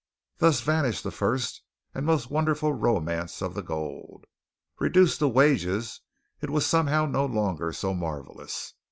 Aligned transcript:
Thus 0.39 0.61
vanished 0.61 1.03
the 1.03 1.11
first 1.11 1.61
and 1.93 2.07
most 2.07 2.31
wonderful 2.31 2.73
romance 2.73 3.39
of 3.39 3.53
the 3.53 3.61
gold. 3.61 4.25
Reduced 4.79 5.19
to 5.19 5.27
wages 5.27 6.01
it 6.41 6.49
was 6.49 6.65
somehow 6.65 7.05
no 7.05 7.27
longer 7.27 7.71
so 7.71 7.93
marvellous. 7.93 8.73